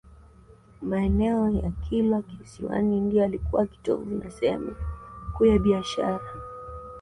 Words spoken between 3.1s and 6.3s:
yalikuwa kitovu na sehemu kuu ya biashara